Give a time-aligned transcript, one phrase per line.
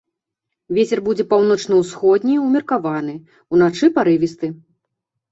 [0.75, 3.13] Вецер будзе паўночна-ўсходні ўмеркаваны,
[3.57, 4.47] уначы парывісты.